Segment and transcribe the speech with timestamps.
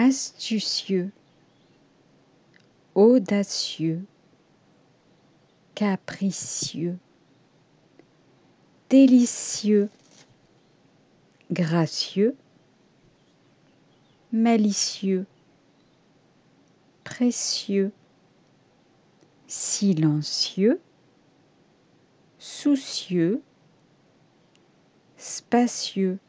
[0.00, 1.10] astucieux,
[2.94, 4.04] audacieux,
[5.74, 6.96] capricieux,
[8.90, 9.90] délicieux,
[11.50, 12.36] gracieux,
[14.30, 15.26] malicieux,
[17.02, 17.90] précieux,
[19.48, 20.80] silencieux,
[22.38, 23.42] soucieux,
[25.16, 26.20] spacieux,